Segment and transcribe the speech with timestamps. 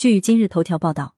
[0.00, 1.14] 据今日头条报道，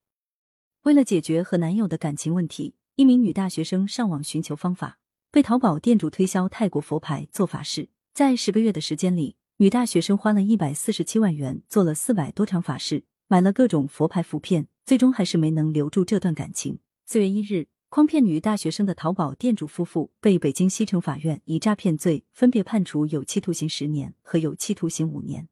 [0.83, 4.99] 为了解决和男友的感情问题，一名女大学生上网寻求方法，
[5.31, 7.91] 被淘宝店主推销泰国佛牌做法事。
[8.13, 16.81] 在十个月的时间里，女大学生花了一百四十七万元做了四百多场法事，买了各种佛牌符片，最终还是没能留住这段感情。
[17.07, 17.69] 四月一日。
[17.89, 25.47] 诓骗女大学生的淘宝店主夫妇被北京西城法院以诈骗罪分别判处有期徒刑十年和有期徒刑五年。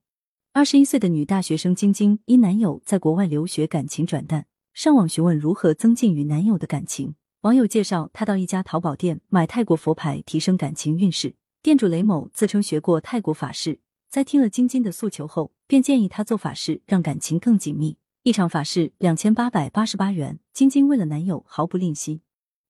[0.52, 7.14] 二十一岁的女大学生晶晶因男友在国外留学，感情转淡，上网询问如何增进与男友的感情。
[7.42, 11.36] 网友介绍，她到一家淘宝店买泰国佛牌，提升感情运势。
[11.62, 13.78] 店主雷某自称学过泰国法事，
[14.08, 17.96] 在听了晶晶的诉求后，便建议她做法事，让感情更紧密。
[18.24, 22.22] 一场法事两千八百八十八元，晶晶为了男友毫不吝惜。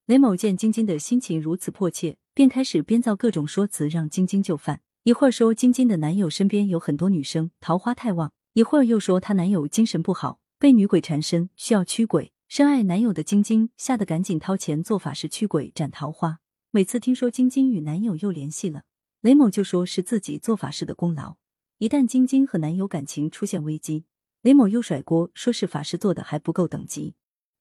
[0.04, 4.82] 雷某见晶晶的心情如此迫切，便开始编造各种说辞让晶晶就范。
[5.02, 12.34] 一会儿说晶晶的男友身边有很多女生，桃花太旺；一会儿又说她男友精神不好，被女鬼缠身，需要驱鬼。
[12.48, 16.40] 深爱男友的晶晶吓得赶紧掏钱做法事驱鬼斩桃花。
[16.70, 18.82] 每次听说晶晶与男友又联系了，
[19.22, 21.36] 雷某就说是自己做法事的功劳。
[21.78, 24.04] 一旦晶晶和男友感情出现危机，
[24.42, 27.14] 雷某又甩锅，说是法事做的还不够等级。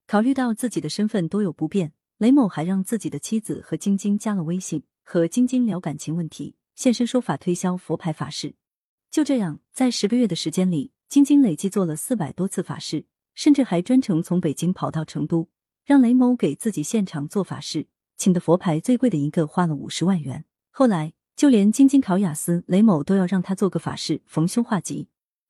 [0.07, 1.93] 考虑到自己的身份多有不便。
[2.17, 8.55] 雷某还让自己的妻子和晶晶加了微信，和晶晶聊感情问题，现身说法推销佛牌法事。
[9.11, 13.05] 就这样，在十个月的时间里，晶晶累计做了四百多次法事，
[13.35, 15.49] 甚至还专程从北京跑到成都，
[15.83, 20.45] 让雷某给自己现场做法事，请的佛牌最贵的一个花了五十万元。
[20.71, 25.09] 后来，就连晶晶考雅思，雷某都要让他做个法事逢凶化吉。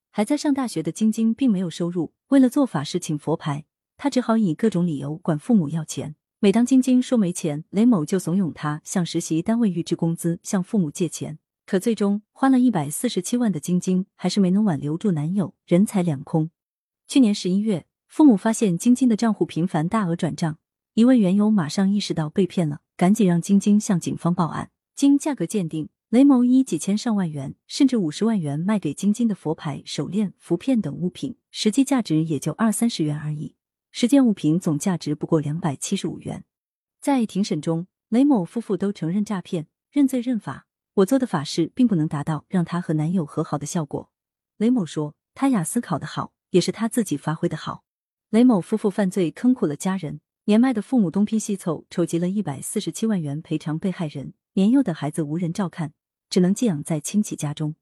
[0.10, 3.66] 还在上大学的晶晶并没有收入，为了做法事请佛牌，
[3.98, 6.16] 他只好以各种理由管父母要钱。
[6.42, 11.38] 每当晶晶说没钱，雷某就怂恿她向实习单位预支工资，向父母借钱。
[11.66, 16.50] 可最终花了一百四十七万的晶晶，还是没能挽留住男友，人财两空。
[17.10, 20.58] 去年十一月，父母发现晶晶的账户频繁大额转账，
[20.94, 24.72] 一位缘由马上意识到被骗了，赶紧让晶晶向警方报案。
[24.96, 33.56] 经价格鉴定，雷某以几千上万元，甚至五十万元卖给晶晶的佛牌、手链、符片等物品，实际价值也就二三十元而已。
[33.92, 36.46] 十件物品总价值不过两百七十五元。
[37.02, 40.68] 在庭审中，雷某夫妇都承认诈骗，认罪认罚。
[40.96, 44.12] 我做的法事并不能达到让她和男友和好的效果。
[44.58, 47.84] 雷某说，他雅思考得好，也是他自己发挥的好。
[48.30, 55.94] 雷某夫妇犯罪坑苦了家人，年迈的父母东拼西凑筹集了一百四十七万元赔偿被害人，年幼的孩子无人照看，
[56.30, 57.76] 只能寄养在亲戚家中。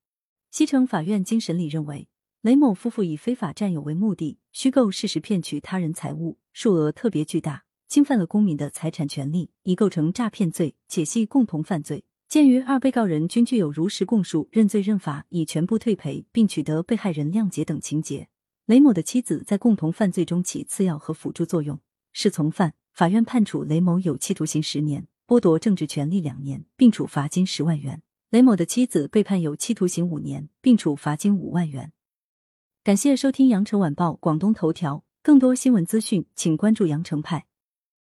[0.52, 2.08] 西城法院经审理认为。
[2.48, 12.06] 雷某夫妇以非法占有为目的，虚构事实骗取他人财物，数额特别巨大，侵犯了公民的财产权利，已构成诈骗罪，且系共同犯罪。
[12.30, 18.30] 鉴于二被告人均具有如实供述、认罪认罚、已全部退赔，并取得被害人谅解等情节，
[18.66, 21.78] 雷某的妻子在共同犯罪中起次要和辅助作用，
[22.14, 22.76] 是从犯。
[22.94, 28.02] 法院判处雷某有期徒刑十年，剥夺政治权利两年，并处罚金十万元。
[28.30, 31.92] 雷某的妻子被判有期徒刑五年，并处罚金五万元。
[32.88, 37.44] 感谢收听羊城晚报广东头条，更多新闻资讯，请关注羊城派。